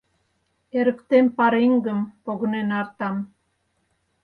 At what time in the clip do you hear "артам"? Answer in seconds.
2.79-3.15